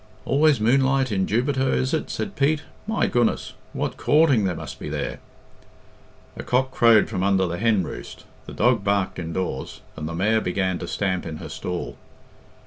"Always 0.25 0.59
moonlight 0.59 1.11
in 1.11 1.27
Jubiter, 1.27 1.71
is 1.75 1.93
it?" 1.93 2.09
said 2.09 2.35
Pete. 2.35 2.63
"My 2.87 3.05
goodness! 3.05 3.53
What 3.71 3.97
coorting 3.97 4.45
there 4.45 4.55
must 4.55 4.79
be 4.79 4.89
there!" 4.89 5.19
A 6.35 6.41
cock 6.41 6.71
crowed 6.71 7.07
from 7.07 7.21
under 7.21 7.45
the 7.45 7.59
hen 7.59 7.83
roost, 7.83 8.23
the 8.47 8.53
dog 8.53 8.83
barked 8.83 9.19
indoors, 9.19 9.81
and 9.95 10.09
the 10.09 10.15
mare 10.15 10.41
began 10.41 10.79
to 10.79 10.87
stamp 10.87 11.23
in 11.27 11.37
her 11.37 11.49
stall. 11.49 11.97